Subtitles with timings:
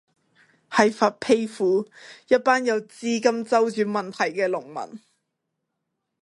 [0.71, 1.87] 喺佛丕府，
[2.27, 4.99] 一班有資金周轉問題嘅農民